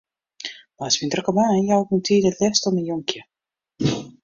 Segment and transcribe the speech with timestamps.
[0.83, 3.21] Neist myn drokke baan jou ik myn tiid it leafst oan myn jonkje.